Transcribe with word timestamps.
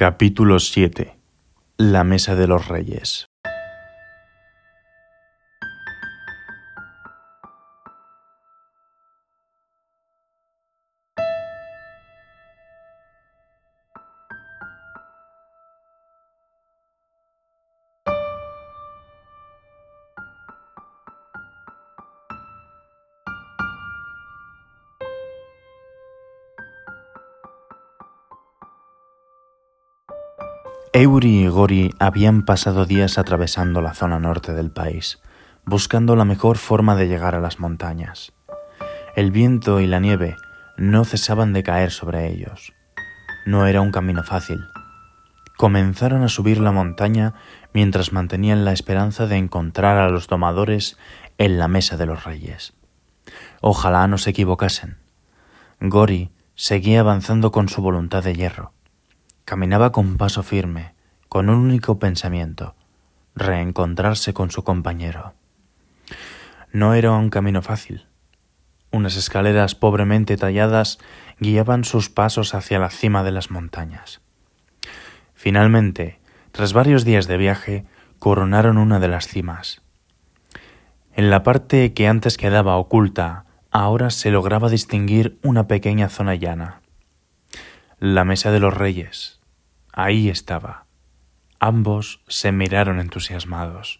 Capítulo 0.00 0.60
7 0.60 1.18
La 1.76 2.04
Mesa 2.04 2.36
de 2.36 2.46
los 2.46 2.68
Reyes 2.68 3.30
Euri 31.00 31.44
y 31.44 31.46
Gori 31.46 31.94
habían 32.00 32.42
pasado 32.42 32.84
días 32.84 33.18
atravesando 33.18 33.80
la 33.80 33.94
zona 33.94 34.18
norte 34.18 34.52
del 34.52 34.72
país, 34.72 35.20
buscando 35.64 36.16
la 36.16 36.24
mejor 36.24 36.58
forma 36.58 36.96
de 36.96 37.06
llegar 37.06 37.36
a 37.36 37.40
las 37.40 37.60
montañas. 37.60 38.32
El 39.14 39.30
viento 39.30 39.78
y 39.78 39.86
la 39.86 40.00
nieve 40.00 40.34
no 40.76 41.04
cesaban 41.04 41.52
de 41.52 41.62
caer 41.62 41.92
sobre 41.92 42.26
ellos. 42.26 42.72
No 43.46 43.68
era 43.68 43.80
un 43.80 43.92
camino 43.92 44.24
fácil. 44.24 44.58
Comenzaron 45.56 46.24
a 46.24 46.28
subir 46.28 46.58
la 46.58 46.72
montaña 46.72 47.32
mientras 47.72 48.12
mantenían 48.12 48.64
la 48.64 48.72
esperanza 48.72 49.28
de 49.28 49.36
encontrar 49.36 49.98
a 49.98 50.10
los 50.10 50.26
domadores 50.26 50.98
en 51.38 51.60
la 51.60 51.68
mesa 51.68 51.96
de 51.96 52.06
los 52.06 52.24
reyes. 52.24 52.72
Ojalá 53.60 54.08
no 54.08 54.18
se 54.18 54.30
equivocasen. 54.30 54.96
Gori 55.80 56.32
seguía 56.56 56.98
avanzando 56.98 57.52
con 57.52 57.68
su 57.68 57.82
voluntad 57.82 58.24
de 58.24 58.34
hierro 58.34 58.72
Caminaba 59.48 59.92
con 59.92 60.18
paso 60.18 60.42
firme, 60.42 60.92
con 61.30 61.48
un 61.48 61.56
único 61.56 61.98
pensamiento, 61.98 62.74
reencontrarse 63.34 64.34
con 64.34 64.50
su 64.50 64.62
compañero. 64.62 65.32
No 66.70 66.92
era 66.92 67.12
un 67.12 67.30
camino 67.30 67.62
fácil. 67.62 68.04
Unas 68.90 69.16
escaleras 69.16 69.74
pobremente 69.74 70.36
talladas 70.36 70.98
guiaban 71.40 71.84
sus 71.84 72.10
pasos 72.10 72.52
hacia 72.52 72.78
la 72.78 72.90
cima 72.90 73.24
de 73.24 73.32
las 73.32 73.50
montañas. 73.50 74.20
Finalmente, 75.32 76.20
tras 76.52 76.74
varios 76.74 77.06
días 77.06 77.26
de 77.26 77.38
viaje, 77.38 77.86
coronaron 78.18 78.76
una 78.76 79.00
de 79.00 79.08
las 79.08 79.28
cimas. 79.28 79.80
En 81.14 81.30
la 81.30 81.42
parte 81.42 81.94
que 81.94 82.06
antes 82.06 82.36
quedaba 82.36 82.76
oculta, 82.76 83.46
ahora 83.70 84.10
se 84.10 84.30
lograba 84.30 84.68
distinguir 84.68 85.38
una 85.42 85.66
pequeña 85.66 86.10
zona 86.10 86.34
llana. 86.34 86.82
La 87.98 88.26
mesa 88.26 88.50
de 88.50 88.60
los 88.60 88.74
reyes, 88.74 89.37
Ahí 90.00 90.28
estaba. 90.28 90.86
Ambos 91.58 92.20
se 92.28 92.52
miraron 92.52 93.00
entusiasmados. 93.00 93.98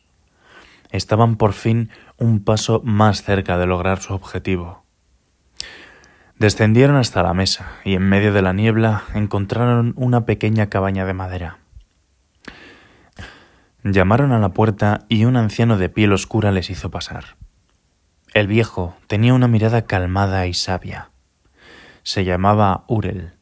Estaban 0.92 1.34
por 1.34 1.54
fin 1.54 1.91
un 2.18 2.44
paso 2.44 2.80
más 2.84 3.24
cerca 3.24 3.58
de 3.58 3.66
lograr 3.66 4.00
su 4.00 4.14
objetivo. 4.14 4.84
Descendieron 6.36 6.94
hasta 6.94 7.24
la 7.24 7.34
mesa 7.34 7.72
y 7.84 7.94
en 7.94 8.08
medio 8.08 8.32
de 8.32 8.42
la 8.42 8.52
niebla 8.52 9.02
encontraron 9.12 9.92
una 9.96 10.24
pequeña 10.24 10.69
cabaña 10.69 11.04
de 11.04 11.14
madera. 11.14 11.58
Llamaron 13.82 14.30
a 14.30 14.38
la 14.38 14.50
puerta 14.50 15.04
y 15.08 15.24
un 15.24 15.36
anciano 15.36 15.78
de 15.78 15.88
piel 15.88 16.12
oscura 16.12 16.52
les 16.52 16.70
hizo 16.70 16.92
pasar. 16.92 17.36
El 18.34 18.46
viejo 18.46 18.94
tenía 19.08 19.34
una 19.34 19.48
mirada 19.48 19.82
calmada 19.82 20.46
y 20.46 20.54
sabia. 20.54 21.10
Se 22.04 22.24
llamaba 22.24 22.84
Urel 22.86 23.38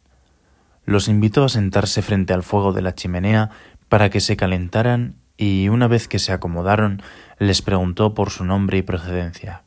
los 0.86 1.08
invitó 1.08 1.44
a 1.44 1.48
sentarse 1.48 2.00
frente 2.00 2.32
al 2.32 2.44
fuego 2.44 2.72
de 2.72 2.80
la 2.80 2.94
chimenea 2.94 3.50
para 3.88 4.08
que 4.08 4.20
se 4.20 4.36
calentaran 4.36 5.16
y 5.36 5.68
una 5.68 5.88
vez 5.88 6.08
que 6.08 6.18
se 6.18 6.32
acomodaron 6.32 7.02
les 7.38 7.60
preguntó 7.60 8.14
por 8.14 8.30
su 8.30 8.44
nombre 8.44 8.78
y 8.78 8.82
procedencia. 8.82 9.64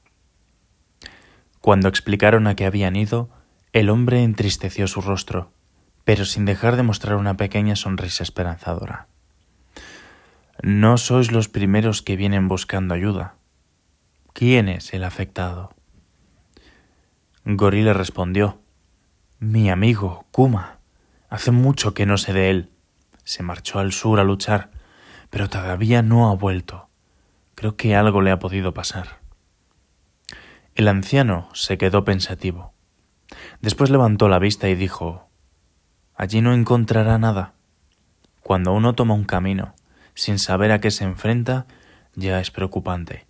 Cuando 1.62 1.90
explicaron 1.90 2.48
a 2.48 2.56
qué 2.56 2.66
habían 2.66 2.96
ido, 2.96 3.30
el 3.74 3.90
hombre 3.90 4.24
entristeció 4.24 4.88
su 4.88 5.02
rostro, 5.02 5.52
pero 6.06 6.26
sin 6.26 6.46
dejar 6.46 6.78
de 6.78 6.84
mostrar 6.84 7.18
una 7.18 7.36
pequeña 7.36 7.76
sonrisa 7.76 8.24
esperanzadora. 8.24 9.08
No 10.64 10.98
sois 10.98 11.32
los 11.32 11.50
primeros 11.50 12.02
que 12.02 12.16
vienen 12.16 12.48
buscando 12.48 12.94
ayuda. 12.94 13.36
¿Quién 14.34 14.70
es 14.70 14.94
el 14.94 15.04
afectado? 15.04 15.76
Gorila 17.46 17.94
respondió 17.94 18.62
Mi 19.40 19.70
amigo, 19.70 20.26
Kuma. 20.32 20.79
Hace 21.30 21.52
mucho 21.52 21.94
que 21.94 22.06
no 22.06 22.18
sé 22.18 22.34
de 22.34 22.50
él. 22.50 22.70
Se 23.24 23.44
marchó 23.44 23.80
al 23.80 23.92
sur 23.92 24.20
a 24.20 24.24
luchar, 24.24 24.72
pero 25.30 25.50
todavía 25.50 26.02
no 26.02 26.30
ha 26.30 26.36
vuelto. 26.36 26.90
Creo 27.56 27.76
que 27.76 27.96
algo 27.96 28.22
le 28.22 28.32
ha 28.32 28.40
podido 28.40 28.74
pasar. 28.74 29.20
El 30.76 30.88
anciano 30.88 31.50
se 31.54 31.78
quedó 31.78 32.04
pensativo. 32.04 32.74
Después 33.62 33.90
levantó 33.90 34.30
la 34.30 34.40
vista 34.40 34.70
y 34.70 34.76
dijo 34.76 35.30
Allí 36.16 36.42
no 36.42 36.54
encontrará 36.54 37.18
nada. 37.18 37.54
Cuando 38.42 38.74
uno 38.74 38.96
toma 38.96 39.14
un 39.14 39.26
camino 39.26 39.76
sin 40.16 40.40
saber 40.40 40.72
a 40.72 40.82
qué 40.82 40.90
se 40.92 41.04
enfrenta, 41.04 41.66
ya 42.16 42.40
es 42.40 42.52
preocupante. 42.52 43.28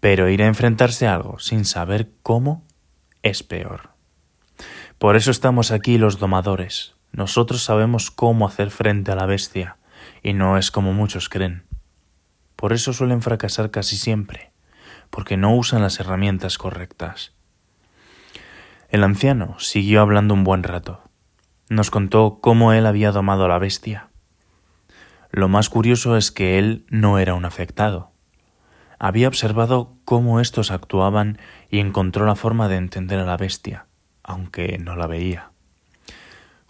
Pero 0.00 0.28
ir 0.28 0.42
a 0.42 0.46
enfrentarse 0.46 1.06
a 1.06 1.14
algo 1.14 1.38
sin 1.38 1.64
saber 1.64 2.10
cómo 2.22 2.64
es 3.22 3.42
peor. 3.42 3.90
Por 4.98 5.16
eso 5.16 5.30
estamos 5.30 5.70
aquí 5.70 5.98
los 5.98 6.18
domadores, 6.18 6.94
nosotros 7.12 7.62
sabemos 7.62 8.10
cómo 8.10 8.46
hacer 8.46 8.70
frente 8.70 9.12
a 9.12 9.16
la 9.16 9.26
bestia, 9.26 9.76
y 10.22 10.32
no 10.32 10.56
es 10.56 10.70
como 10.70 10.92
muchos 10.92 11.28
creen. 11.28 11.64
Por 12.56 12.72
eso 12.72 12.92
suelen 12.92 13.22
fracasar 13.22 13.70
casi 13.70 13.96
siempre, 13.96 14.52
porque 15.10 15.36
no 15.36 15.54
usan 15.54 15.82
las 15.82 15.98
herramientas 15.98 16.58
correctas. 16.58 17.32
El 18.90 19.04
anciano 19.04 19.58
siguió 19.58 20.00
hablando 20.00 20.34
un 20.34 20.44
buen 20.44 20.62
rato. 20.62 21.02
Nos 21.68 21.90
contó 21.90 22.38
cómo 22.40 22.72
él 22.72 22.86
había 22.86 23.12
domado 23.12 23.44
a 23.44 23.48
la 23.48 23.58
bestia. 23.58 24.08
Lo 25.30 25.48
más 25.48 25.68
curioso 25.68 26.16
es 26.16 26.32
que 26.32 26.58
él 26.58 26.84
no 26.88 27.18
era 27.18 27.34
un 27.34 27.44
afectado. 27.44 28.10
Había 28.98 29.28
observado 29.28 29.94
cómo 30.04 30.40
éstos 30.40 30.70
actuaban 30.70 31.38
y 31.70 31.78
encontró 31.78 32.26
la 32.26 32.34
forma 32.34 32.68
de 32.68 32.76
entender 32.76 33.20
a 33.20 33.24
la 33.24 33.36
bestia, 33.36 33.86
aunque 34.22 34.76
no 34.78 34.96
la 34.96 35.06
veía. 35.06 35.52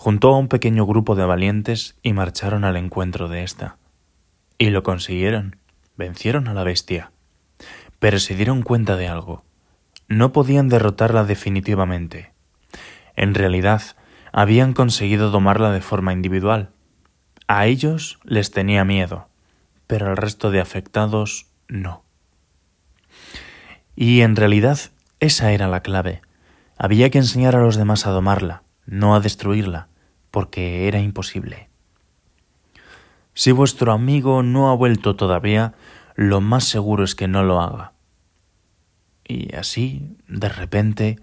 Juntó 0.03 0.35
a 0.35 0.39
un 0.39 0.49
pequeño 0.49 0.87
grupo 0.87 1.15
de 1.15 1.27
valientes 1.27 1.95
y 2.03 2.15
marcharon 2.15 2.65
al 2.65 2.79
encuentro 2.79 3.29
de 3.29 3.43
ésta. 3.43 3.77
Y 4.57 4.71
lo 4.71 4.83
consiguieron. 4.83 5.57
Vencieron 5.95 6.49
a 6.49 6.55
la 6.55 6.65
bestia. 6.65 7.13
Pero 7.99 8.19
se 8.19 8.35
dieron 8.35 8.63
cuenta 8.63 8.97
de 8.97 9.09
algo. 9.09 9.45
No 10.09 10.33
podían 10.33 10.71
derrotarla 10.71 11.25
definitivamente. 11.25 12.33
En 13.15 13.35
realidad, 13.35 13.83
habían 14.33 14.73
conseguido 14.73 15.31
domarla 15.31 15.71
de 15.71 15.83
forma 15.83 16.15
individual. 16.15 16.71
A 17.47 17.67
ellos 17.67 18.21
les 18.25 18.53
tenía 18.53 18.87
miedo, 18.87 19.29
pero 19.87 20.07
al 20.07 20.17
resto 20.17 20.51
de 20.51 20.63
afectados 20.63 21.49
no. 21.69 22.05
Y 23.97 24.23
en 24.23 24.35
realidad 24.35 24.79
esa 25.19 25.53
era 25.53 25.69
la 25.69 25.83
clave. 25.83 26.23
Había 26.79 27.11
que 27.11 27.19
enseñar 27.19 27.55
a 27.55 27.61
los 27.61 27.77
demás 27.77 28.07
a 28.07 28.13
domarla, 28.13 28.63
no 28.87 29.15
a 29.15 29.21
destruirla, 29.21 29.90
porque 30.31 30.89
era 30.89 31.01
imposible. 31.01 31.69
Si 33.35 33.53
vuestro 33.53 33.93
amigo 33.93 34.43
no 34.43 34.71
ha 34.71 34.75
vuelto 34.75 35.17
todavía, 35.17 35.75
lo 36.15 36.41
más 36.41 36.65
seguro 36.65 37.05
es 37.05 37.15
que 37.15 37.29
no 37.29 37.43
lo 37.43 37.61
haga. 37.61 37.93
Y 39.27 39.55
así, 39.55 40.17
de 40.29 40.49
repente, 40.49 41.19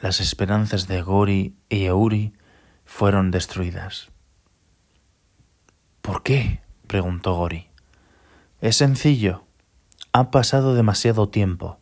las 0.00 0.20
esperanzas 0.20 0.86
de 0.88 1.02
Gori 1.02 1.54
y 1.68 1.84
Euri 1.84 2.32
fueron 2.84 3.30
destruidas. 3.30 4.10
¿Por 6.00 6.22
qué? 6.22 6.60
preguntó 6.86 7.34
Gori. 7.34 7.68
Es 8.60 8.76
sencillo. 8.76 9.44
Ha 10.12 10.30
pasado 10.30 10.74
demasiado 10.74 11.28
tiempo. 11.28 11.78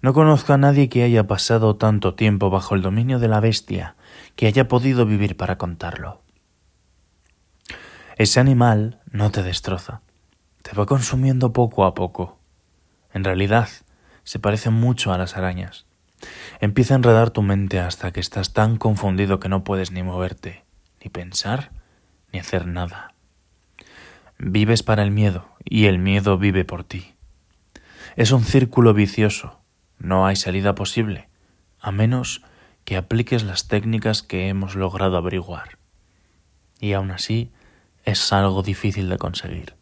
No 0.00 0.14
conozco 0.14 0.52
a 0.52 0.58
nadie 0.58 0.88
que 0.88 1.02
haya 1.02 1.26
pasado 1.26 1.76
tanto 1.76 2.14
tiempo 2.14 2.50
bajo 2.50 2.74
el 2.74 2.82
dominio 2.82 3.18
de 3.18 3.28
la 3.28 3.40
bestia 3.40 3.93
que 4.36 4.46
haya 4.46 4.68
podido 4.68 5.06
vivir 5.06 5.36
para 5.36 5.58
contarlo. 5.58 6.22
Ese 8.16 8.40
animal 8.40 9.00
no 9.10 9.30
te 9.30 9.42
destroza, 9.42 10.02
te 10.62 10.72
va 10.72 10.86
consumiendo 10.86 11.52
poco 11.52 11.84
a 11.84 11.94
poco. 11.94 12.38
En 13.12 13.24
realidad, 13.24 13.68
se 14.22 14.38
parece 14.38 14.70
mucho 14.70 15.12
a 15.12 15.18
las 15.18 15.36
arañas. 15.36 15.86
Empieza 16.60 16.94
a 16.94 16.96
enredar 16.96 17.30
tu 17.30 17.42
mente 17.42 17.80
hasta 17.80 18.12
que 18.12 18.20
estás 18.20 18.52
tan 18.52 18.76
confundido 18.76 19.40
que 19.40 19.48
no 19.48 19.64
puedes 19.64 19.90
ni 19.90 20.02
moverte, 20.02 20.64
ni 21.02 21.10
pensar, 21.10 21.70
ni 22.32 22.38
hacer 22.38 22.66
nada. 22.66 23.14
Vives 24.38 24.82
para 24.82 25.02
el 25.02 25.10
miedo 25.10 25.48
y 25.64 25.86
el 25.86 25.98
miedo 25.98 26.38
vive 26.38 26.64
por 26.64 26.84
ti. 26.84 27.14
Es 28.16 28.32
un 28.32 28.44
círculo 28.44 28.94
vicioso, 28.94 29.60
no 29.98 30.26
hay 30.26 30.36
salida 30.36 30.74
posible, 30.74 31.28
a 31.80 31.90
menos 31.90 32.42
que 32.84 32.96
apliques 32.96 33.42
las 33.42 33.68
técnicas 33.68 34.22
que 34.22 34.48
hemos 34.48 34.74
logrado 34.74 35.16
averiguar. 35.16 35.78
y 36.80 36.92
aún 36.92 37.12
así 37.12 37.50
es 38.04 38.32
algo 38.32 38.62
difícil 38.62 39.08
de 39.08 39.16
conseguir. 39.16 39.74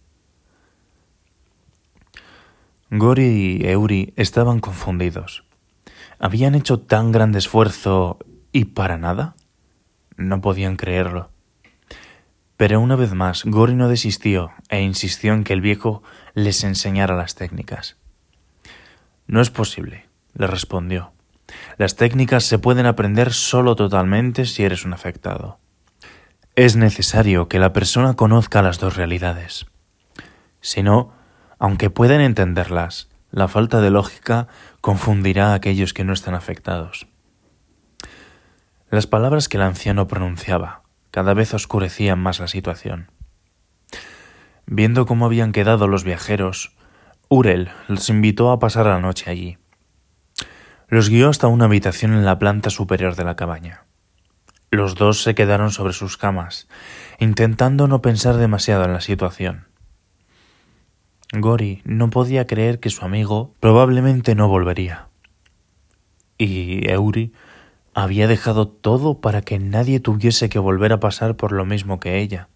Gori 2.90 3.58
y 3.60 3.66
Euri 3.66 4.12
estaban 4.16 4.60
confundidos. 4.60 5.44
¿Habían 6.18 6.54
hecho 6.54 6.78
tan 6.78 7.10
grande 7.10 7.38
esfuerzo 7.38 8.18
y 8.52 8.66
para 8.66 8.98
nada? 8.98 9.34
No 10.16 10.40
podían 10.40 10.76
creerlo. 10.76 11.30
Pero 12.56 12.80
una 12.80 12.94
vez 12.94 13.14
más, 13.14 13.44
Gori 13.44 13.74
no 13.74 13.88
desistió 13.88 14.52
e 14.68 14.82
insistió 14.82 15.32
en 15.32 15.42
que 15.42 15.54
el 15.54 15.62
viejo 15.62 16.02
les 16.34 16.62
enseñara 16.62 17.16
las 17.16 17.34
técnicas. 17.34 17.96
No 19.26 19.40
es 19.40 19.50
posible, 19.50 20.06
le 20.34 20.46
respondió. 20.46 21.12
Las 21.78 21.96
técnicas 21.96 22.44
se 22.44 22.58
pueden 22.58 22.86
aprender 22.86 23.32
solo 23.32 23.76
totalmente 23.76 24.46
si 24.46 24.64
eres 24.64 24.84
un 24.84 24.92
afectado. 24.92 25.58
Es 26.54 26.76
necesario 26.76 27.48
que 27.48 27.58
la 27.58 27.72
persona 27.72 28.14
conozca 28.14 28.62
las 28.62 28.78
dos 28.78 28.96
realidades. 28.96 29.66
Si 30.60 30.82
no, 30.82 31.12
aunque 31.58 31.90
puedan 31.90 32.20
entenderlas, 32.20 33.08
la 33.30 33.48
falta 33.48 33.80
de 33.80 33.90
lógica 33.90 34.48
confundirá 34.80 35.52
a 35.52 35.54
aquellos 35.54 35.94
que 35.94 36.04
no 36.04 36.12
están 36.12 36.34
afectados. 36.34 37.06
Las 38.90 39.06
palabras 39.06 39.48
que 39.48 39.56
el 39.56 39.62
anciano 39.62 40.06
pronunciaba 40.06 40.82
cada 41.12 41.34
vez 41.34 41.54
oscurecían 41.54 42.18
más 42.18 42.40
la 42.40 42.48
situación. 42.48 43.10
Viendo 44.66 45.06
cómo 45.06 45.26
habían 45.26 45.52
quedado 45.52 45.86
los 45.86 46.04
viajeros, 46.04 46.74
Urel 47.28 47.70
los 47.86 48.08
invitó 48.08 48.50
a 48.50 48.58
pasar 48.58 48.86
la 48.86 48.98
noche 48.98 49.30
allí. 49.30 49.58
Los 50.92 51.08
guió 51.08 51.30
hasta 51.30 51.46
una 51.46 51.64
habitación 51.64 52.12
en 52.12 52.26
la 52.26 52.38
planta 52.38 52.68
superior 52.68 53.16
de 53.16 53.24
la 53.24 53.34
cabaña. 53.34 53.86
Los 54.70 54.94
dos 54.94 55.22
se 55.22 55.34
quedaron 55.34 55.70
sobre 55.70 55.94
sus 55.94 56.18
camas, 56.18 56.68
intentando 57.18 57.88
no 57.88 58.02
pensar 58.02 58.36
demasiado 58.36 58.84
en 58.84 58.92
la 58.92 59.00
situación. 59.00 59.68
Gori 61.32 61.80
no 61.86 62.10
podía 62.10 62.46
creer 62.46 62.78
que 62.78 62.90
su 62.90 63.06
amigo 63.06 63.54
probablemente 63.58 64.34
no 64.34 64.48
volvería. 64.48 65.08
Y 66.36 66.86
Euri 66.90 67.32
había 67.94 68.26
dejado 68.26 68.68
todo 68.68 69.22
para 69.22 69.40
que 69.40 69.58
nadie 69.58 69.98
tuviese 69.98 70.50
que 70.50 70.58
volver 70.58 70.92
a 70.92 71.00
pasar 71.00 71.36
por 71.36 71.52
lo 71.52 71.64
mismo 71.64 72.00
que 72.00 72.18
ella. 72.18 72.50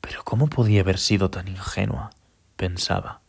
Pero 0.00 0.24
¿cómo 0.24 0.46
podía 0.46 0.80
haber 0.80 0.96
sido 0.96 1.28
tan 1.28 1.46
ingenua? 1.46 2.08
pensaba. 2.56 3.21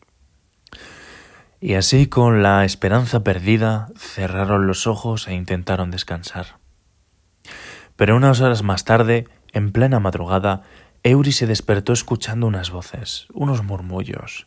Y 1.66 1.76
así, 1.76 2.08
con 2.08 2.42
la 2.42 2.66
esperanza 2.66 3.24
perdida, 3.24 3.88
cerraron 3.96 4.66
los 4.66 4.86
ojos 4.86 5.28
e 5.28 5.32
intentaron 5.32 5.90
descansar. 5.90 6.58
Pero 7.96 8.16
unas 8.16 8.42
horas 8.42 8.62
más 8.62 8.84
tarde, 8.84 9.28
en 9.54 9.72
plena 9.72 9.98
madrugada, 9.98 10.60
Euri 11.04 11.32
se 11.32 11.46
despertó 11.46 11.94
escuchando 11.94 12.46
unas 12.46 12.70
voces, 12.70 13.28
unos 13.32 13.64
murmullos. 13.64 14.46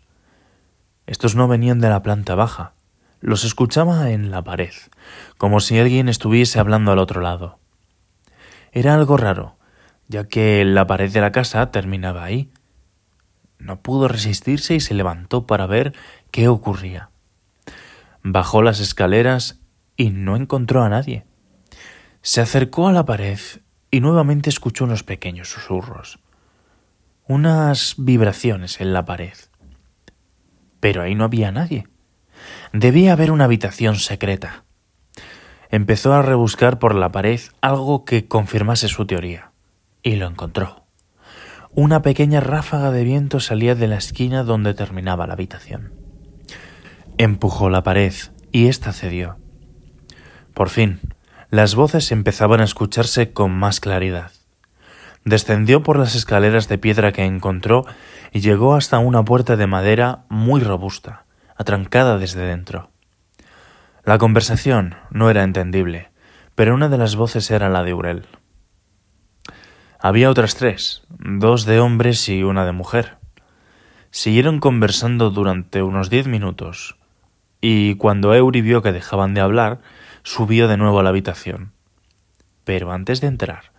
Estos 1.07 1.33
no 1.33 1.47
venían 1.47 1.79
de 1.79 1.89
la 1.89 2.03
planta 2.03 2.35
baja, 2.35 2.73
los 3.19 3.45
escuchaba 3.45 4.11
en 4.11 4.29
la 4.29 4.43
pared, 4.43 4.75
como 5.39 5.59
si 5.59 5.79
alguien 5.79 6.09
estuviese 6.09 6.59
hablando 6.59 6.91
al 6.91 6.99
otro 6.99 7.21
lado. 7.21 7.57
Era 8.71 8.93
algo 8.93 9.17
raro, 9.17 9.57
ya 10.07 10.25
que 10.25 10.63
la 10.65 10.85
pared 10.85 11.11
de 11.11 11.21
la 11.21 11.31
casa 11.31 11.71
terminaba 11.71 12.25
ahí. 12.25 12.51
No 13.59 13.81
pudo 13.81 14.07
resistirse 14.07 14.75
y 14.75 14.79
se 14.79 14.93
levantó 14.93 15.47
para 15.47 15.65
ver 15.65 15.93
qué 16.31 16.47
ocurría. 16.47 17.09
Bajó 18.23 18.61
las 18.61 18.79
escaleras 18.79 19.59
y 19.95 20.09
no 20.09 20.35
encontró 20.35 20.83
a 20.83 20.89
nadie. 20.89 21.25
Se 22.21 22.41
acercó 22.41 22.87
a 22.87 22.91
la 22.91 23.05
pared 23.05 23.39
y 23.89 23.99
nuevamente 23.99 24.49
escuchó 24.49 24.83
unos 24.83 25.03
pequeños 25.03 25.49
susurros, 25.49 26.19
unas 27.27 27.95
vibraciones 27.97 28.81
en 28.81 28.93
la 28.93 29.05
pared. 29.05 29.33
Pero 30.79 31.01
ahí 31.01 31.15
no 31.15 31.23
había 31.23 31.51
nadie. 31.51 31.87
Debía 32.73 33.13
haber 33.13 33.31
una 33.31 33.45
habitación 33.45 33.95
secreta. 33.95 34.65
Empezó 35.69 36.13
a 36.13 36.21
rebuscar 36.21 36.79
por 36.79 36.95
la 36.95 37.11
pared 37.11 37.41
algo 37.61 38.05
que 38.05 38.27
confirmase 38.27 38.87
su 38.87 39.05
teoría, 39.05 39.51
y 40.03 40.15
lo 40.15 40.27
encontró. 40.27 40.86
Una 41.79 42.01
pequeña 42.01 42.39
ráfaga 42.39 42.89
de 42.89 43.03
viento 43.03 43.39
salía 43.39 43.75
de 43.75 43.85
la 43.85 43.97
esquina 43.97 44.41
donde 44.43 44.73
terminaba 44.73 45.27
la 45.27 45.33
habitación. 45.33 45.93
Empujó 47.19 47.69
la 47.69 47.83
pared, 47.83 48.15
y 48.51 48.65
ésta 48.65 48.93
cedió. 48.93 49.37
Por 50.55 50.69
fin, 50.69 50.99
las 51.51 51.75
voces 51.75 52.11
empezaban 52.11 52.61
a 52.61 52.63
escucharse 52.63 53.31
con 53.31 53.51
más 53.51 53.79
claridad. 53.79 54.31
Descendió 55.23 55.83
por 55.83 55.99
las 55.99 56.15
escaleras 56.15 56.67
de 56.67 56.79
piedra 56.79 57.11
que 57.11 57.25
encontró 57.25 57.85
y 58.31 58.39
llegó 58.39 58.73
hasta 58.73 58.97
una 58.97 59.23
puerta 59.23 59.55
de 59.55 59.67
madera 59.67 60.25
muy 60.29 60.61
robusta, 60.61 61.25
atrancada 61.57 62.17
desde 62.17 62.41
dentro. 62.41 62.89
La 64.03 64.17
conversación 64.17 64.95
no 65.11 65.29
era 65.29 65.43
entendible, 65.43 66.09
pero 66.55 66.73
una 66.73 66.89
de 66.89 66.97
las 66.97 67.15
voces 67.15 67.51
era 67.51 67.69
la 67.69 67.83
de 67.83 67.93
Urel. 67.93 68.25
Había 69.99 70.29
otras 70.29 70.55
tres, 70.55 71.01
dos 71.09 71.65
de 71.65 71.79
hombres 71.79 72.29
y 72.29 72.43
una 72.43 72.65
de 72.65 72.71
mujer. 72.71 73.17
Siguieron 74.11 74.59
conversando 74.59 75.31
durante 75.31 75.81
unos 75.81 76.11
diez 76.11 76.27
minutos, 76.27 76.97
y 77.61 77.95
cuando 77.95 78.35
Euri 78.35 78.61
vio 78.61 78.83
que 78.83 78.91
dejaban 78.91 79.33
de 79.33 79.41
hablar, 79.41 79.79
subió 80.21 80.67
de 80.67 80.77
nuevo 80.77 80.99
a 80.99 81.03
la 81.03 81.09
habitación. 81.09 81.71
Pero 82.63 82.91
antes 82.91 83.21
de 83.21 83.27
entrar, 83.27 83.71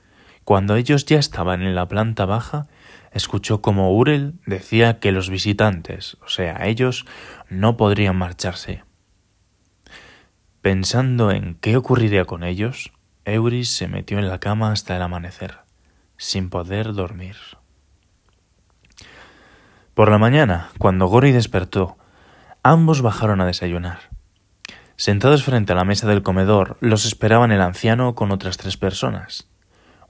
cuando 0.43 0.75
ellos 0.75 1.05
ya 1.05 1.19
estaban 1.19 1.63
en 1.63 1.77
la 1.77 1.87
planta 1.87 2.25
baja, 2.25 2.67
escuchó 3.13 3.63
como 3.63 3.95
Urel 3.97 4.35
decía 4.45 4.99
que 4.99 5.13
los 5.13 5.31
visitantes, 5.31 6.17
o 6.25 6.29
sea, 6.29 6.67
ellos, 6.67 7.07
no 7.49 7.77
podrían 7.77 8.17
marcharse. 8.17 8.83
Pensando 10.63 11.31
en 11.31 11.55
qué 11.55 11.77
ocurriría 11.77 12.25
con 12.25 12.43
ellos, 12.43 12.93
Euris 13.25 13.71
se 13.71 13.87
metió 13.87 14.19
en 14.19 14.29
la 14.29 14.41
cama 14.41 14.73
hasta 14.73 14.97
el 14.97 15.03
amanecer, 15.03 15.68
sin 16.19 16.51
poder 16.51 16.93
dormir. 16.93 17.37
Por 19.95 20.11
la 20.11 20.19
mañana, 20.19 20.69
cuando 20.79 21.07
Gori 21.07 21.33
despertó, 21.33 21.97
ambos 22.63 23.01
bajaron 23.01 23.41
a 23.41 23.47
desayunar. 23.47 24.11
Sentados 24.97 25.45
frente 25.45 25.73
a 25.73 25.77
la 25.77 25.85
mesa 25.85 26.07
del 26.07 26.23
comedor, 26.23 26.77
los 26.81 27.07
esperaban 27.07 27.53
el 27.53 27.61
anciano 27.61 28.15
con 28.15 28.33
otras 28.33 28.59
tres 28.59 28.77
personas. 28.77 29.49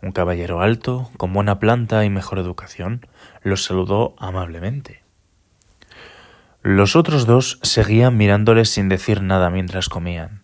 Un 0.02 0.12
caballero 0.12 0.60
alto, 0.60 1.10
con 1.16 1.32
buena 1.32 1.58
planta 1.58 2.05
y 2.05 2.10
mejor 2.10 2.38
educación, 2.38 3.06
los 3.43 3.65
saludó 3.65 4.15
amablemente. 4.19 5.03
Los 6.62 6.96
otros 6.96 7.27
dos 7.27 7.58
seguían 7.62 8.17
mirándoles 8.17 8.70
sin 8.70 8.88
decir 8.88 9.22
nada 9.22 9.50
mientras 9.50 9.88
comían. 9.88 10.43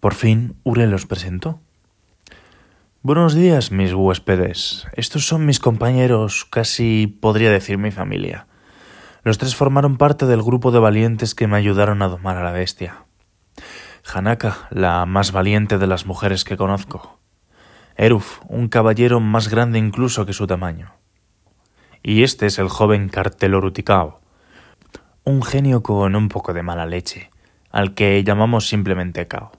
Por 0.00 0.14
fin, 0.14 0.56
Ure 0.64 0.86
los 0.86 1.06
presentó. 1.06 1.60
Buenos 3.08 3.32
días, 3.32 3.72
mis 3.72 3.94
huéspedes. 3.94 4.86
Estos 4.92 5.26
son 5.26 5.46
mis 5.46 5.60
compañeros, 5.60 6.44
casi 6.44 7.06
podría 7.06 7.50
decir 7.50 7.78
mi 7.78 7.90
familia. 7.90 8.46
Los 9.22 9.38
tres 9.38 9.56
formaron 9.56 9.96
parte 9.96 10.26
del 10.26 10.42
grupo 10.42 10.72
de 10.72 10.78
valientes 10.78 11.34
que 11.34 11.46
me 11.46 11.56
ayudaron 11.56 12.02
a 12.02 12.08
domar 12.08 12.36
a 12.36 12.44
la 12.44 12.52
bestia. 12.52 13.06
Hanaka, 14.12 14.68
la 14.68 15.06
más 15.06 15.32
valiente 15.32 15.78
de 15.78 15.86
las 15.86 16.04
mujeres 16.04 16.44
que 16.44 16.58
conozco. 16.58 17.18
Eruf, 17.96 18.40
un 18.46 18.68
caballero 18.68 19.20
más 19.20 19.48
grande 19.48 19.78
incluso 19.78 20.26
que 20.26 20.34
su 20.34 20.46
tamaño. 20.46 20.92
Y 22.02 22.24
este 22.24 22.44
es 22.44 22.58
el 22.58 22.68
joven 22.68 23.08
Carteloruticao, 23.08 24.20
un 25.24 25.42
genio 25.42 25.82
con 25.82 26.14
un 26.14 26.28
poco 26.28 26.52
de 26.52 26.62
mala 26.62 26.84
leche, 26.84 27.30
al 27.70 27.94
que 27.94 28.22
llamamos 28.22 28.68
simplemente 28.68 29.26
Cao. 29.26 29.57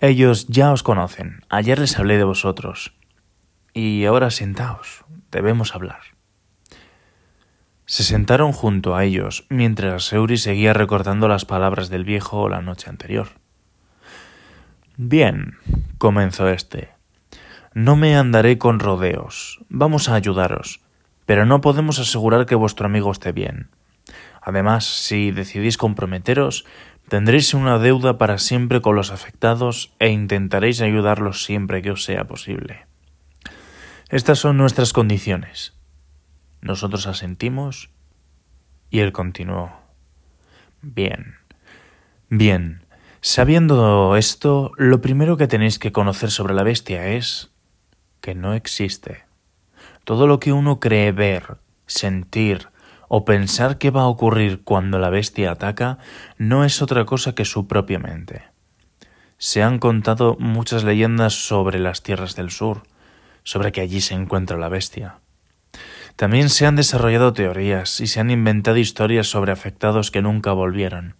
Ellos 0.00 0.46
ya 0.46 0.70
os 0.70 0.84
conocen, 0.84 1.42
ayer 1.48 1.80
les 1.80 1.98
hablé 1.98 2.18
de 2.18 2.24
vosotros. 2.24 2.94
Y 3.74 4.04
ahora 4.04 4.30
sentaos, 4.30 5.04
debemos 5.32 5.74
hablar. 5.74 6.00
Se 7.84 8.04
sentaron 8.04 8.52
junto 8.52 8.94
a 8.94 9.02
ellos 9.02 9.46
mientras 9.48 10.12
Euri 10.12 10.36
seguía 10.36 10.72
recordando 10.72 11.26
las 11.26 11.44
palabras 11.44 11.88
del 11.88 12.04
viejo 12.04 12.48
la 12.48 12.60
noche 12.60 12.88
anterior. 12.88 13.28
Bien, 14.96 15.54
comenzó 15.98 16.48
este. 16.48 16.90
No 17.74 17.96
me 17.96 18.16
andaré 18.16 18.56
con 18.56 18.78
rodeos. 18.78 19.58
Vamos 19.68 20.08
a 20.08 20.14
ayudaros. 20.14 20.80
Pero 21.26 21.44
no 21.44 21.60
podemos 21.60 21.98
asegurar 21.98 22.46
que 22.46 22.54
vuestro 22.54 22.86
amigo 22.86 23.10
esté 23.10 23.32
bien. 23.32 23.70
Además, 24.42 24.84
si 24.84 25.30
decidís 25.30 25.76
comprometeros, 25.76 26.64
tendréis 27.08 27.54
una 27.54 27.78
deuda 27.78 28.18
para 28.18 28.38
siempre 28.38 28.80
con 28.80 28.94
los 28.94 29.10
afectados 29.10 29.92
e 29.98 30.08
intentaréis 30.10 30.80
ayudarlos 30.80 31.44
siempre 31.44 31.82
que 31.82 31.90
os 31.90 32.04
sea 32.04 32.26
posible. 32.26 32.86
Estas 34.08 34.38
son 34.38 34.56
nuestras 34.56 34.92
condiciones. 34.92 35.74
Nosotros 36.60 37.06
asentimos 37.06 37.90
y 38.90 39.00
él 39.00 39.12
continuó. 39.12 39.72
Bien. 40.80 41.36
Bien. 42.28 42.84
Sabiendo 43.20 44.16
esto, 44.16 44.72
lo 44.76 45.00
primero 45.00 45.36
que 45.36 45.48
tenéis 45.48 45.78
que 45.78 45.92
conocer 45.92 46.30
sobre 46.30 46.54
la 46.54 46.62
bestia 46.62 47.08
es 47.08 47.50
que 48.20 48.34
no 48.34 48.54
existe. 48.54 49.24
Todo 50.04 50.26
lo 50.26 50.40
que 50.40 50.52
uno 50.52 50.80
cree 50.80 51.12
ver, 51.12 51.58
sentir 51.86 52.68
o 53.08 53.24
pensar 53.24 53.78
que 53.78 53.90
va 53.90 54.02
a 54.02 54.08
ocurrir 54.08 54.62
cuando 54.62 54.98
la 54.98 55.10
bestia 55.10 55.50
ataca 55.50 55.98
no 56.36 56.64
es 56.64 56.82
otra 56.82 57.04
cosa 57.04 57.34
que 57.34 57.44
su 57.44 57.66
propia 57.66 57.98
mente. 57.98 58.42
Se 59.38 59.62
han 59.62 59.78
contado 59.78 60.36
muchas 60.38 60.84
leyendas 60.84 61.32
sobre 61.34 61.78
las 61.78 62.02
tierras 62.02 62.36
del 62.36 62.50
sur, 62.50 62.82
sobre 63.44 63.72
que 63.72 63.80
allí 63.80 64.00
se 64.00 64.14
encuentra 64.14 64.58
la 64.58 64.68
bestia. 64.68 65.20
También 66.16 66.48
se 66.48 66.66
han 66.66 66.76
desarrollado 66.76 67.32
teorías 67.32 68.00
y 68.00 68.08
se 68.08 68.20
han 68.20 68.30
inventado 68.30 68.76
historias 68.76 69.28
sobre 69.28 69.52
afectados 69.52 70.10
que 70.10 70.20
nunca 70.20 70.52
volvieron. 70.52 71.14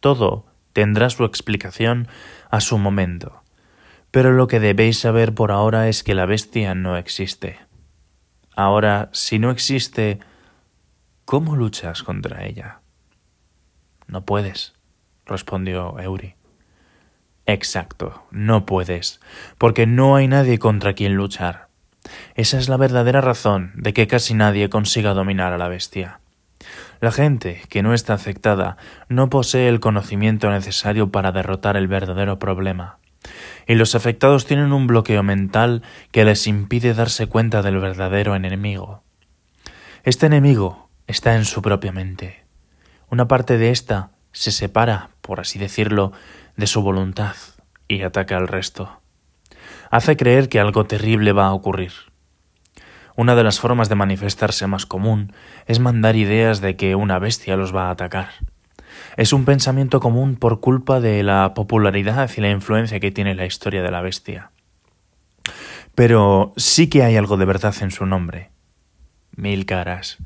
Todo 0.00 0.46
tendrá 0.72 1.10
su 1.10 1.24
explicación 1.24 2.08
a 2.50 2.60
su 2.60 2.78
momento, 2.78 3.42
pero 4.10 4.32
lo 4.32 4.48
que 4.48 4.60
debéis 4.60 4.98
saber 4.98 5.34
por 5.34 5.52
ahora 5.52 5.88
es 5.88 6.02
que 6.02 6.14
la 6.14 6.24
bestia 6.26 6.74
no 6.74 6.96
existe. 6.96 7.58
Ahora, 8.56 9.10
si 9.12 9.38
no 9.38 9.50
existe, 9.50 10.20
¿cómo 11.30 11.54
luchas 11.54 12.02
contra 12.02 12.44
ella? 12.44 12.80
No 14.08 14.24
puedes, 14.24 14.74
respondió 15.24 15.96
Eury. 16.00 16.34
Exacto, 17.46 18.26
no 18.32 18.66
puedes, 18.66 19.20
porque 19.56 19.86
no 19.86 20.16
hay 20.16 20.26
nadie 20.26 20.58
contra 20.58 20.94
quien 20.94 21.14
luchar. 21.14 21.68
Esa 22.34 22.58
es 22.58 22.68
la 22.68 22.76
verdadera 22.76 23.20
razón 23.20 23.70
de 23.76 23.92
que 23.92 24.08
casi 24.08 24.34
nadie 24.34 24.68
consiga 24.70 25.14
dominar 25.14 25.52
a 25.52 25.58
la 25.58 25.68
bestia. 25.68 26.18
La 27.00 27.12
gente 27.12 27.62
que 27.68 27.84
no 27.84 27.94
está 27.94 28.14
afectada 28.14 28.76
no 29.08 29.30
posee 29.30 29.68
el 29.68 29.78
conocimiento 29.78 30.50
necesario 30.50 31.12
para 31.12 31.30
derrotar 31.30 31.76
el 31.76 31.86
verdadero 31.86 32.40
problema, 32.40 32.98
y 33.68 33.76
los 33.76 33.94
afectados 33.94 34.46
tienen 34.46 34.72
un 34.72 34.88
bloqueo 34.88 35.22
mental 35.22 35.84
que 36.10 36.24
les 36.24 36.48
impide 36.48 36.92
darse 36.92 37.28
cuenta 37.28 37.62
del 37.62 37.78
verdadero 37.78 38.34
enemigo. 38.34 39.04
Este 40.02 40.26
enemigo 40.26 40.89
está 41.10 41.34
en 41.34 41.44
su 41.44 41.60
propia 41.60 41.90
mente. 41.90 42.44
Una 43.10 43.26
parte 43.26 43.58
de 43.58 43.70
ésta 43.70 44.10
se 44.30 44.52
separa, 44.52 45.10
por 45.22 45.40
así 45.40 45.58
decirlo, 45.58 46.12
de 46.56 46.68
su 46.68 46.82
voluntad 46.82 47.34
y 47.88 48.02
ataca 48.02 48.36
al 48.36 48.46
resto. 48.46 49.00
Hace 49.90 50.16
creer 50.16 50.48
que 50.48 50.60
algo 50.60 50.86
terrible 50.86 51.32
va 51.32 51.46
a 51.46 51.52
ocurrir. 51.52 51.92
Una 53.16 53.34
de 53.34 53.42
las 53.42 53.58
formas 53.58 53.88
de 53.88 53.96
manifestarse 53.96 54.68
más 54.68 54.86
común 54.86 55.32
es 55.66 55.80
mandar 55.80 56.14
ideas 56.14 56.60
de 56.60 56.76
que 56.76 56.94
una 56.94 57.18
bestia 57.18 57.56
los 57.56 57.74
va 57.74 57.88
a 57.88 57.90
atacar. 57.90 58.28
Es 59.16 59.32
un 59.32 59.44
pensamiento 59.44 59.98
común 59.98 60.36
por 60.36 60.60
culpa 60.60 61.00
de 61.00 61.24
la 61.24 61.54
popularidad 61.54 62.30
y 62.36 62.40
la 62.40 62.50
influencia 62.50 63.00
que 63.00 63.10
tiene 63.10 63.34
la 63.34 63.46
historia 63.46 63.82
de 63.82 63.90
la 63.90 64.00
bestia. 64.00 64.52
Pero 65.96 66.52
sí 66.56 66.88
que 66.88 67.02
hay 67.02 67.16
algo 67.16 67.36
de 67.36 67.46
verdad 67.46 67.74
en 67.80 67.90
su 67.90 68.06
nombre. 68.06 68.50
Mil 69.34 69.66
caras. 69.66 70.18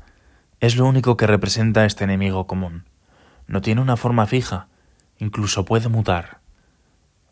Es 0.65 0.77
lo 0.77 0.87
único 0.87 1.15
que 1.15 1.27
representa 1.27 1.85
este 1.85 2.05
enemigo 2.05 2.47
común. 2.47 2.85
No 3.45 3.61
tiene 3.61 3.81
una 3.81 3.97
forma 3.97 4.25
fija, 4.25 4.67
incluso 5.19 5.63
puede 5.63 5.89
mutar. 5.89 6.39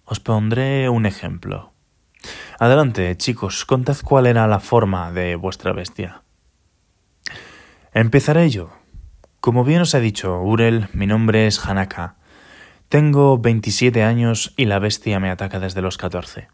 Os 0.05 0.19
pondré 0.19 0.87
un 0.87 1.07
ejemplo. 1.07 1.73
Adelante, 2.59 3.17
chicos, 3.17 3.65
contad 3.65 3.97
cuál 4.03 4.27
era 4.27 4.45
la 4.45 4.59
forma 4.59 5.11
de 5.11 5.35
vuestra 5.35 5.73
bestia. 5.73 6.21
Empezaré 7.91 8.51
yo. 8.51 8.69
Como 9.39 9.63
bien 9.63 9.81
os 9.81 9.95
he 9.95 9.99
dicho, 9.99 10.39
Urel, 10.39 10.89
mi 10.93 11.07
nombre 11.07 11.47
es 11.47 11.65
Hanaka. 11.65 12.17
Tengo 12.87 13.39
27 13.39 14.03
años 14.03 14.53
y 14.57 14.65
la 14.65 14.77
bestia 14.77 15.19
me 15.19 15.31
ataca 15.31 15.59
desde 15.59 15.81
los 15.81 15.97
14. 15.97 16.49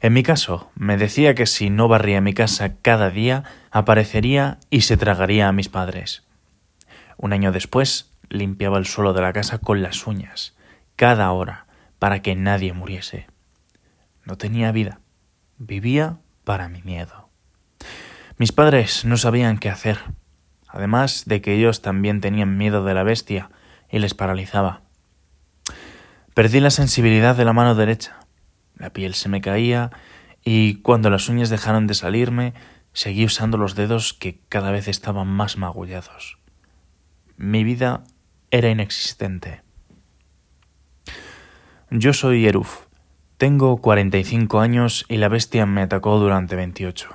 En 0.00 0.12
mi 0.12 0.22
caso, 0.22 0.70
me 0.74 0.96
decía 0.96 1.34
que 1.34 1.46
si 1.46 1.70
no 1.70 1.88
barría 1.88 2.20
mi 2.20 2.34
casa 2.34 2.76
cada 2.82 3.10
día, 3.10 3.44
aparecería 3.70 4.58
y 4.70 4.82
se 4.82 4.96
tragaría 4.96 5.48
a 5.48 5.52
mis 5.52 5.68
padres. 5.68 6.24
Un 7.16 7.32
año 7.32 7.52
después, 7.52 8.10
limpiaba 8.28 8.78
el 8.78 8.86
suelo 8.86 9.12
de 9.12 9.22
la 9.22 9.32
casa 9.32 9.58
con 9.58 9.82
las 9.82 10.06
uñas, 10.06 10.54
cada 10.96 11.30
hora, 11.32 11.66
para 11.98 12.20
que 12.22 12.34
nadie 12.34 12.72
muriese. 12.72 13.26
No 14.24 14.36
tenía 14.36 14.72
vida. 14.72 15.00
Vivía 15.58 16.18
para 16.44 16.68
mi 16.68 16.82
miedo. 16.82 17.28
Mis 18.36 18.52
padres 18.52 19.04
no 19.04 19.16
sabían 19.16 19.58
qué 19.58 19.70
hacer, 19.70 19.98
además 20.68 21.24
de 21.26 21.40
que 21.40 21.54
ellos 21.54 21.82
también 21.82 22.20
tenían 22.20 22.56
miedo 22.56 22.84
de 22.84 22.94
la 22.94 23.04
bestia 23.04 23.50
y 23.90 24.00
les 24.00 24.14
paralizaba. 24.14 24.82
Perdí 26.34 26.58
la 26.58 26.70
sensibilidad 26.70 27.36
de 27.36 27.44
la 27.44 27.52
mano 27.52 27.76
derecha, 27.76 28.18
la 28.84 28.92
piel 28.92 29.14
se 29.14 29.30
me 29.30 29.40
caía 29.40 29.90
y 30.44 30.82
cuando 30.82 31.08
las 31.08 31.30
uñas 31.30 31.48
dejaron 31.48 31.86
de 31.86 31.94
salirme, 31.94 32.52
seguí 32.92 33.24
usando 33.24 33.56
los 33.56 33.74
dedos 33.74 34.12
que 34.12 34.40
cada 34.50 34.72
vez 34.72 34.88
estaban 34.88 35.26
más 35.26 35.56
magullados. 35.56 36.36
Mi 37.38 37.64
vida 37.64 38.04
era 38.50 38.68
inexistente. 38.68 39.62
Yo 41.88 42.12
soy 42.12 42.46
Eruf, 42.46 42.80
tengo 43.38 43.78
45 43.78 44.60
años 44.60 45.06
y 45.08 45.16
la 45.16 45.30
bestia 45.30 45.64
me 45.64 45.80
atacó 45.80 46.18
durante 46.18 46.54
28. 46.54 47.08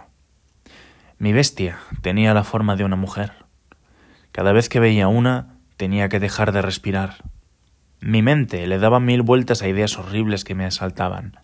Mi 1.20 1.34
bestia 1.34 1.78
tenía 2.02 2.34
la 2.34 2.44
forma 2.44 2.78
de 2.78 2.84
una 2.84 2.96
mujer. 2.96 3.34
Cada 4.32 4.54
vez 4.54 4.70
que 4.70 4.80
veía 4.80 5.08
una, 5.08 5.60
tenía 5.78 6.10
que 6.10 6.20
dejar 6.20 6.52
de 6.52 6.64
respirar. 6.64 7.18
Mi 8.02 8.24
mente 8.24 8.66
le 8.66 8.80
daba 8.80 9.00
mil 9.00 9.22
vueltas 9.22 9.62
a 9.62 9.68
ideas 9.68 10.00
horribles 10.00 10.44
que 10.44 10.56
me 10.56 10.66
asaltaban. 10.66 11.38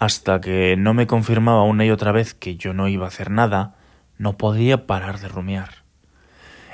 Hasta 0.00 0.40
que 0.40 0.74
no 0.76 0.92
me 0.92 1.06
confirmaba 1.06 1.62
una 1.62 1.84
y 1.84 1.92
otra 1.92 2.10
vez 2.10 2.34
que 2.34 2.56
yo 2.56 2.74
no 2.74 2.88
iba 2.88 3.04
a 3.04 3.08
hacer 3.08 3.30
nada, 3.30 3.76
no 4.18 4.36
podía 4.36 4.88
parar 4.88 5.20
de 5.20 5.28
rumiar. 5.28 5.84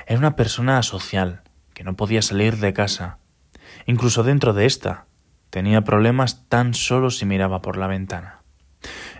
Era 0.07 0.17
una 0.17 0.35
persona 0.35 0.79
asocial, 0.79 1.43
que 1.75 1.83
no 1.83 1.95
podía 1.95 2.23
salir 2.23 2.57
de 2.57 2.73
casa. 2.73 3.19
Incluso 3.85 4.23
dentro 4.23 4.53
de 4.53 4.65
esta, 4.65 5.07
Tenía 5.49 5.83
problemas 5.83 6.47
tan 6.49 6.73
solo 6.73 7.09
si 7.09 7.25
miraba 7.25 7.61
por 7.61 7.77
la 7.77 7.87
ventana. 7.87 8.41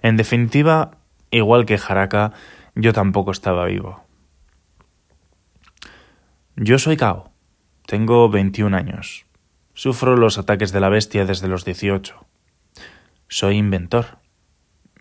En 0.02 0.18
definitiva, 0.18 0.92
igual 1.32 1.66
que 1.66 1.78
Jaraka, 1.78 2.34
yo 2.76 2.94
tampoco 2.94 3.32
estaba 3.32 3.66
vivo. 3.66 4.04
Yo 6.56 6.80
soy 6.80 6.98
Kao. 6.98 7.32
Tengo 7.86 8.30
21 8.30 8.76
años. 8.76 9.26
Sufro 9.74 10.18
los 10.18 10.38
ataques 10.38 10.72
de 10.72 10.80
la 10.80 10.90
bestia 10.90 11.26
desde 11.26 11.48
los 11.48 11.64
18. 11.64 12.26
Soy 13.30 13.58
inventor. 13.58 14.20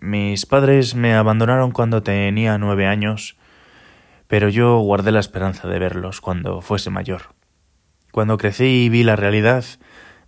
Mis 0.01 0.45
padres 0.45 0.95
me 0.95 1.15
abandonaron 1.15 1.71
cuando 1.71 2.03
tenía 2.03 2.57
nueve 2.57 2.85
años, 2.85 3.37
pero 4.27 4.49
yo 4.49 4.79
guardé 4.79 5.13
la 5.13 5.21
esperanza 5.21 5.69
de 5.69 5.79
verlos 5.79 6.19
cuando 6.19 6.59
fuese 6.59 6.89
mayor. 6.89 7.33
Cuando 8.11 8.37
crecí 8.37 8.83
y 8.83 8.89
vi 8.89 9.03
la 9.03 9.15
realidad, 9.15 9.63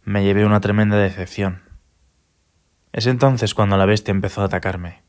me 0.05 0.23
llevé 0.23 0.45
una 0.45 0.61
tremenda 0.61 0.95
decepción. 0.95 1.61
Es 2.93 3.05
entonces 3.05 3.53
cuando 3.53 3.75
la 3.75 3.85
bestia 3.85 4.13
empezó 4.13 4.43
a 4.43 4.45
atacarme. 4.45 5.03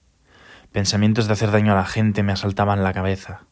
Pensamientos 0.73 1.29
de 1.29 1.35
hacer 1.35 1.53
daño 1.53 1.73
a 1.73 1.77
la 1.77 1.87
gente 1.87 2.25
me 2.25 2.33
asaltaban 2.33 2.83
la 2.83 2.93
cabeza. 2.93 3.47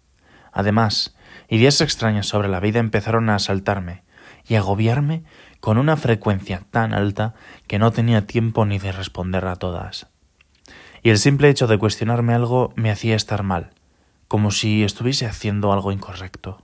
Además, 0.51 1.17
ideas 1.49 1.81
extrañas 1.81 2.27
sobre 2.27 2.49
la 2.49 2.59
vida 2.59 2.81
empezaron 2.81 3.31
a 3.31 3.37
asaltarme 3.37 4.03
y 4.49 4.57
agobiarme 4.57 5.23
con 5.61 5.79
una 5.79 5.97
frecuencia 5.97 6.63
tan 6.71 6.93
alta 6.93 7.35
que 7.67 7.79
no 7.79 7.91
tenía 7.91 8.27
tiempo 8.27 8.65
ni 8.65 8.79
de 8.79 8.93
responder 8.93 9.47
a 9.47 9.57
todas. 9.57 10.09
Y 11.03 11.11
el 11.11 11.19
simple 11.19 11.49
hecho 11.49 11.67
de 11.67 11.79
cuestionarme 11.79 12.35
algo 12.35 12.73
me 12.77 12.91
hacía 12.91 13.17
estar 13.17 13.43
mal, 13.43 13.71
como 14.29 14.51
si 14.51 14.85
estuviese 14.85 15.27
haciendo 15.27 15.73
algo 15.73 15.93
incorrecto. 15.93 16.63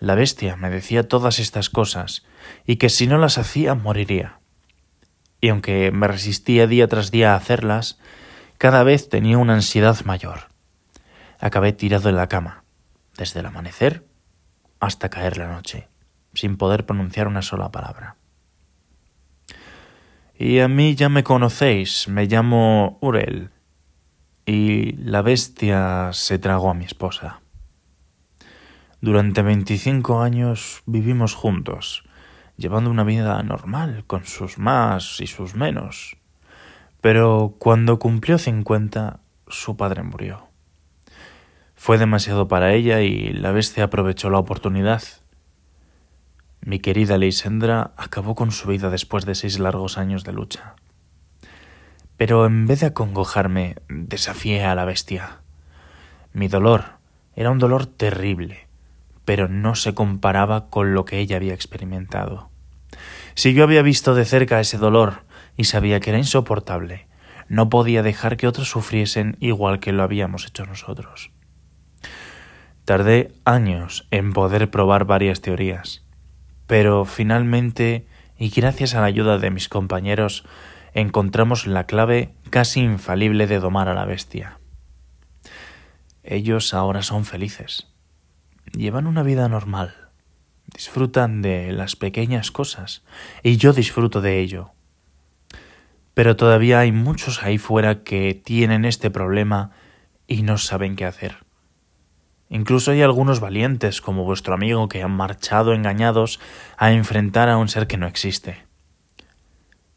La 0.00 0.14
bestia 0.14 0.56
me 0.56 0.70
decía 0.70 1.08
todas 1.08 1.38
estas 1.38 1.70
cosas 1.70 2.24
y 2.66 2.76
que 2.76 2.90
si 2.90 3.06
no 3.06 3.18
las 3.18 3.38
hacía 3.38 3.74
moriría. 3.74 4.38
Y 5.40 5.48
aunque 5.48 5.90
me 5.92 6.08
resistía 6.08 6.66
día 6.66 6.88
tras 6.88 7.10
día 7.10 7.32
a 7.32 7.36
hacerlas, 7.36 7.98
cada 8.58 8.82
vez 8.82 9.08
tenía 9.08 9.38
una 9.38 9.54
ansiedad 9.54 9.96
mayor. 10.04 10.48
Acabé 11.38 11.72
tirado 11.72 12.08
en 12.08 12.16
la 12.16 12.28
cama, 12.28 12.64
desde 13.16 13.40
el 13.40 13.46
amanecer 13.46 14.04
hasta 14.80 15.08
caer 15.08 15.38
la 15.38 15.48
noche, 15.48 15.88
sin 16.34 16.56
poder 16.56 16.86
pronunciar 16.86 17.28
una 17.28 17.42
sola 17.42 17.70
palabra. 17.70 18.16
Y 20.36 20.58
a 20.58 20.68
mí 20.68 20.94
ya 20.94 21.08
me 21.08 21.22
conocéis, 21.22 22.08
me 22.08 22.26
llamo 22.26 22.98
Urel, 23.00 23.50
y 24.46 24.92
la 24.96 25.22
bestia 25.22 26.10
se 26.12 26.38
tragó 26.38 26.70
a 26.70 26.74
mi 26.74 26.84
esposa. 26.84 27.40
Durante 29.00 29.42
veinticinco 29.42 30.22
años 30.22 30.82
vivimos 30.86 31.34
juntos, 31.34 32.04
llevando 32.56 32.90
una 32.90 33.04
vida 33.04 33.42
normal, 33.42 34.04
con 34.06 34.24
sus 34.24 34.58
más 34.58 35.20
y 35.20 35.26
sus 35.26 35.54
menos. 35.54 36.16
Pero 37.00 37.54
cuando 37.58 37.98
cumplió 37.98 38.38
cincuenta, 38.38 39.20
su 39.46 39.76
padre 39.76 40.02
murió. 40.02 40.48
Fue 41.74 41.98
demasiado 41.98 42.48
para 42.48 42.72
ella 42.72 43.02
y 43.02 43.32
la 43.34 43.52
bestia 43.52 43.84
aprovechó 43.84 44.30
la 44.30 44.38
oportunidad. 44.38 45.02
Mi 46.66 46.78
querida 46.78 47.18
Leisendra 47.18 47.92
acabó 47.98 48.34
con 48.34 48.50
su 48.50 48.68
vida 48.68 48.88
después 48.88 49.26
de 49.26 49.34
seis 49.34 49.58
largos 49.58 49.98
años 49.98 50.24
de 50.24 50.32
lucha. 50.32 50.76
Pero 52.16 52.46
en 52.46 52.66
vez 52.66 52.80
de 52.80 52.86
acongojarme, 52.86 53.76
desafié 53.90 54.64
a 54.64 54.74
la 54.74 54.86
bestia. 54.86 55.40
Mi 56.32 56.48
dolor 56.48 56.84
era 57.36 57.50
un 57.50 57.58
dolor 57.58 57.84
terrible, 57.84 58.66
pero 59.26 59.46
no 59.46 59.74
se 59.74 59.92
comparaba 59.92 60.70
con 60.70 60.94
lo 60.94 61.04
que 61.04 61.18
ella 61.18 61.36
había 61.36 61.52
experimentado. 61.52 62.48
Si 63.34 63.52
yo 63.52 63.62
había 63.62 63.82
visto 63.82 64.14
de 64.14 64.24
cerca 64.24 64.58
ese 64.58 64.78
dolor 64.78 65.24
y 65.58 65.64
sabía 65.64 66.00
que 66.00 66.10
era 66.10 66.18
insoportable, 66.18 67.08
no 67.46 67.68
podía 67.68 68.02
dejar 68.02 68.38
que 68.38 68.46
otros 68.46 68.70
sufriesen 68.70 69.36
igual 69.38 69.80
que 69.80 69.92
lo 69.92 70.02
habíamos 70.02 70.46
hecho 70.46 70.64
nosotros. 70.64 71.30
Tardé 72.86 73.32
años 73.44 74.08
en 74.10 74.32
poder 74.32 74.70
probar 74.70 75.04
varias 75.04 75.42
teorías, 75.42 76.03
pero 76.66 77.04
finalmente, 77.04 78.06
y 78.38 78.50
gracias 78.50 78.94
a 78.94 79.00
la 79.00 79.06
ayuda 79.06 79.38
de 79.38 79.50
mis 79.50 79.68
compañeros, 79.68 80.44
encontramos 80.94 81.66
la 81.66 81.84
clave 81.86 82.34
casi 82.50 82.80
infalible 82.80 83.46
de 83.46 83.58
domar 83.58 83.88
a 83.88 83.94
la 83.94 84.04
bestia. 84.04 84.58
Ellos 86.22 86.72
ahora 86.72 87.02
son 87.02 87.24
felices. 87.24 87.88
Llevan 88.72 89.06
una 89.06 89.22
vida 89.22 89.48
normal. 89.48 89.94
Disfrutan 90.66 91.42
de 91.42 91.72
las 91.72 91.96
pequeñas 91.96 92.50
cosas, 92.50 93.04
y 93.42 93.58
yo 93.58 93.72
disfruto 93.72 94.20
de 94.20 94.40
ello. 94.40 94.70
Pero 96.14 96.36
todavía 96.36 96.78
hay 96.78 96.92
muchos 96.92 97.42
ahí 97.42 97.58
fuera 97.58 98.02
que 98.02 98.34
tienen 98.34 98.84
este 98.84 99.10
problema 99.10 99.72
y 100.26 100.42
no 100.42 100.58
saben 100.58 100.96
qué 100.96 101.04
hacer. 101.04 101.44
Incluso 102.48 102.90
hay 102.90 103.02
algunos 103.02 103.40
valientes, 103.40 104.00
como 104.00 104.24
vuestro 104.24 104.54
amigo, 104.54 104.88
que 104.88 105.02
han 105.02 105.10
marchado 105.10 105.72
engañados 105.72 106.40
a 106.76 106.92
enfrentar 106.92 107.48
a 107.48 107.56
un 107.56 107.68
ser 107.68 107.86
que 107.86 107.96
no 107.96 108.06
existe. 108.06 108.64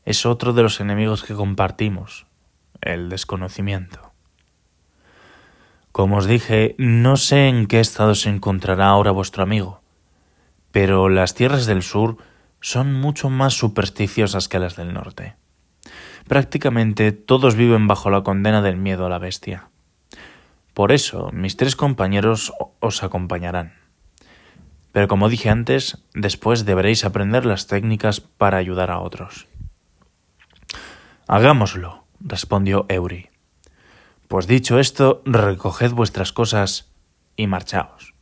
Es 0.06 0.26
otro 0.26 0.54
de 0.54 0.64
los 0.64 0.80
enemigos 0.80 1.24
que 1.24 1.34
compartimos, 1.34 2.28
el 2.82 3.10
desconocimiento. 3.10 4.14
Como 5.92 6.18
os 6.18 6.28
dije, 6.28 6.76
no 6.78 7.18
sé 7.18 7.48
en 7.48 7.68
qué 7.68 7.80
estado 7.80 8.16
se 8.16 8.30
encontrará 8.30 8.88
ahora 8.88 9.12
vuestro 9.12 9.44
amigo, 9.44 9.82
pero 10.72 11.10
las 11.10 11.34
tierras 11.34 11.66
del 11.66 11.82
sur 11.82 12.18
son 12.62 12.94
mucho 12.94 13.30
más 13.30 13.54
supersticiosas 13.54 14.48
que 14.48 14.60
las 14.60 14.76
del 14.76 14.94
norte. 14.94 15.36
Prácticamente 16.28 17.12
todos 17.12 17.56
viven 17.56 17.88
bajo 17.88 18.10
la 18.10 18.22
condena 18.22 18.62
del 18.62 18.78
miedo 18.78 19.06
a 19.06 19.10
la 19.10 19.18
bestia. 19.18 19.70
Por 20.78 20.92
eso, 20.92 21.32
mis 21.34 21.58
tres 21.58 21.76
compañeros 21.76 22.54
os 22.82 23.02
acompañarán. 23.02 23.74
Pero 24.92 25.08
como 25.08 25.28
dije 25.28 25.50
antes, 25.50 26.06
después 26.14 26.66
deberéis 26.66 27.04
aprender 27.04 27.48
las 27.48 27.66
técnicas 27.66 28.22
para 28.22 28.60
ayudar 28.60 28.92
a 28.92 29.00
otros. 29.00 29.48
Hagámoslo, 31.28 32.04
respondió 32.20 32.86
Eury. 32.90 33.32
Pues 34.28 34.46
dicho 34.46 34.78
esto, 34.78 35.24
recoged 35.26 35.94
vuestras 35.94 36.32
cosas 36.32 36.92
y 37.36 37.48
marchaos. 37.48 38.14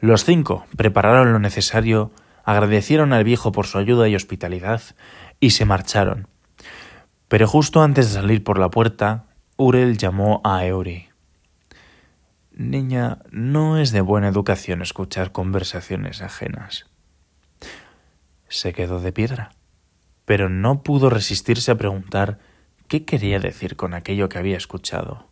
Los 0.00 0.24
cinco 0.24 0.64
prepararon 0.74 1.34
lo 1.34 1.38
necesario, 1.38 2.12
agradecieron 2.44 3.12
al 3.12 3.24
viejo 3.24 3.52
por 3.52 3.66
su 3.66 3.76
ayuda 3.76 4.08
y 4.08 4.16
hospitalidad, 4.16 4.80
y 5.38 5.50
se 5.50 5.66
marcharon, 5.66 6.28
pero 7.28 7.46
justo 7.46 7.82
antes 7.82 8.08
de 8.08 8.22
salir 8.22 8.42
por 8.42 8.58
la 8.58 8.70
puerta, 8.70 9.26
Urel 9.58 9.98
llamó 9.98 10.40
a 10.44 10.64
Eury. 10.64 11.11
Niña, 12.54 13.20
no 13.30 13.78
es 13.78 13.92
de 13.92 14.02
buena 14.02 14.28
educación 14.28 14.82
escuchar 14.82 15.32
conversaciones 15.32 16.20
ajenas. 16.20 16.84
Se 18.48 18.74
quedó 18.74 19.00
de 19.00 19.10
piedra, 19.10 19.52
pero 20.26 20.50
no 20.50 20.82
pudo 20.82 21.08
resistirse 21.08 21.70
a 21.70 21.78
preguntar 21.78 22.38
qué 22.88 23.06
quería 23.06 23.38
decir 23.38 23.76
con 23.76 23.94
aquello 23.94 24.28
que 24.28 24.36
había 24.36 24.58
escuchado. 24.58 25.28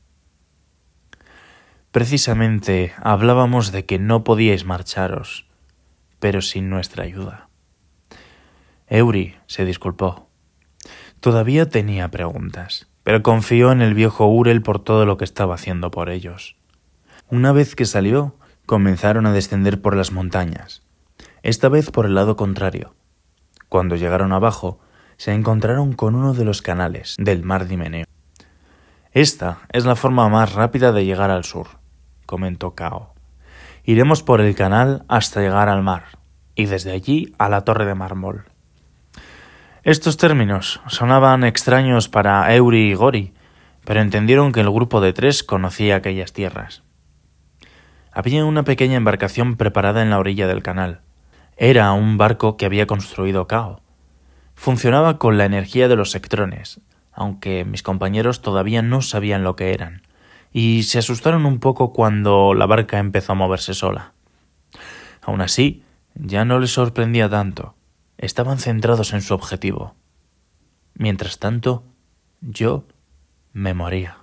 Precisamente 1.93 2.95
hablábamos 2.97 3.71
de 3.71 3.85
que 3.85 3.99
no 3.99 4.25
podíais 4.25 4.65
marcharos, 4.65 5.47
pero 6.21 6.41
sin 6.41 6.71
nuestra 6.71 7.05
ayuda. 7.05 7.51
Eury 8.89 9.37
se 9.47 9.67
disculpó. 9.67 10.31
Todavía 11.21 11.69
tenía 11.69 12.09
preguntas, 12.09 12.89
pero 13.05 13.23
confió 13.23 13.73
en 13.73 13.83
el 13.83 13.93
viejo 13.93 14.27
Urel 14.27 14.63
por 14.63 14.83
todo 14.83 15.05
lo 15.05 15.19
que 15.19 15.25
estaba 15.25 15.55
haciendo 15.55 15.91
por 15.91 16.09
ellos. 16.09 16.57
Una 17.33 17.53
vez 17.53 17.77
que 17.77 17.85
salió, 17.85 18.35
comenzaron 18.67 19.25
a 19.25 19.33
descender 19.33 19.81
por 19.81 19.95
las 19.95 20.11
montañas, 20.11 20.83
esta 21.45 21.69
vez 21.69 21.93
por 21.93 22.07
el 22.07 22.17
lado 22.17 22.35
contrario. 22.35 22.97
Cuando 23.69 23.95
llegaron 23.95 24.33
abajo, 24.33 24.81
se 25.17 25.33
encontraron 25.33 25.93
con 25.93 26.17
uno 26.17 26.35
de 26.35 26.45
los 26.45 26.61
canales 26.61 27.15
del 27.21 27.45
mar 27.45 27.69
Dimeneo. 27.69 28.05
Esta 29.13 29.61
es 29.73 29.85
la 29.85 29.95
forma 29.95 30.29
más 30.29 30.55
rápida 30.55 30.91
de 30.91 31.05
llegar 31.05 31.31
al 31.31 31.45
sur, 31.45 31.69
comentó 32.27 32.75
Cao. 32.75 33.15
Iremos 33.85 34.25
por 34.25 34.41
el 34.41 34.57
canal 34.57 35.05
hasta 35.07 35.41
llegar 35.41 35.69
al 35.69 35.85
mar, 35.85 36.19
y 36.57 36.67
desde 36.67 36.91
allí 36.91 37.33
a 37.39 37.49
la 37.49 37.61
torre 37.61 37.87
de 37.87 37.95
mármol. 37.95 38.47
Estos 39.85 40.17
términos 40.17 40.81
sonaban 40.89 41.45
extraños 41.45 42.09
para 42.09 42.53
Eury 42.57 42.91
y 42.91 42.95
Gori, 42.95 43.35
pero 43.85 44.01
entendieron 44.01 44.51
que 44.51 44.63
el 44.63 44.71
grupo 44.71 45.01
de 45.01 45.13
tres 45.13 45.45
conocía 45.45 45.95
aquellas 45.95 46.33
tierras. 46.33 46.83
Había 48.13 48.45
una 48.45 48.65
pequeña 48.65 48.97
embarcación 48.97 49.57
preparada 49.57 50.03
en 50.03 50.11
la 50.11 50.19
orilla 50.19 50.47
del 50.47 50.63
canal. 50.63 51.01
Era 51.57 51.93
un 51.93 52.19
barco 52.19 52.57
que 52.57 52.67
había 52.67 52.87
construido 52.87 53.47
Kao. 53.47 53.81
Funcionaba 54.55 55.19
con 55.19 55.39
la 55.39 55.45
energía 55.45 55.89
de 55.89 55.97
los 55.97 56.11
sectrones, 56.11 56.81
aunque 57.13 57.65
mis 57.65 57.83
compañeros 57.83 58.43
todavía 58.43 58.83
no 58.83 59.03
sabían 59.03 59.45
lo 59.45 59.57
que 59.57 59.73
eran, 59.73 60.03
y 60.53 60.83
se 60.85 60.99
asustaron 60.99 61.47
un 61.47 61.61
poco 61.61 61.93
cuando 61.93 62.55
la 62.55 62.67
barca 62.67 62.99
empezó 62.99 63.33
a 63.33 63.37
moverse 63.37 63.75
sola. 63.75 64.13
Aun 65.23 65.41
así, 65.41 65.85
ya 66.15 66.45
no 66.45 66.59
les 66.59 66.73
sorprendía 66.73 67.29
tanto 67.29 67.75
estaban 68.21 68.59
centrados 68.59 69.13
en 69.15 69.23
su 69.23 69.35
objetivo. 69.35 69.95
Mientras 70.95 71.39
tanto, 71.39 71.85
yo 72.41 72.85
me 73.53 73.73
moría. 73.75 74.20